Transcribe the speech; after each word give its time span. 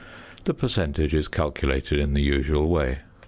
The 0.45 0.55
percentage 0.55 1.13
is 1.13 1.27
calculated 1.27 1.99
in 1.99 2.15
the 2.15 2.23
usual 2.23 2.67
way. 2.67 3.01